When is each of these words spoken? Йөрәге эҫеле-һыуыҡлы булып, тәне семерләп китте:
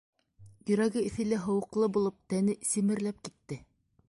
Йөрәге 0.71 1.03
эҫеле-һыуыҡлы 1.11 1.91
булып, 1.99 2.19
тәне 2.35 2.57
семерләп 2.71 3.23
китте: 3.29 3.63